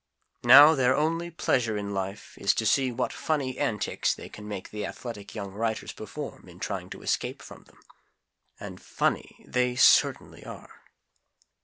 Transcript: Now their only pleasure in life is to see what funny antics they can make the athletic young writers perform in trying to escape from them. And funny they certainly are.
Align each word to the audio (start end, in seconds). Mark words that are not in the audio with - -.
Now 0.43 0.73
their 0.73 0.95
only 0.95 1.29
pleasure 1.29 1.77
in 1.77 1.93
life 1.93 2.35
is 2.39 2.55
to 2.55 2.65
see 2.65 2.91
what 2.91 3.13
funny 3.13 3.59
antics 3.59 4.15
they 4.15 4.29
can 4.29 4.47
make 4.47 4.71
the 4.71 4.83
athletic 4.83 5.35
young 5.35 5.51
writers 5.53 5.91
perform 5.93 6.49
in 6.49 6.57
trying 6.59 6.89
to 6.89 7.03
escape 7.03 7.43
from 7.43 7.65
them. 7.65 7.77
And 8.59 8.81
funny 8.81 9.45
they 9.47 9.75
certainly 9.75 10.43
are. 10.43 10.81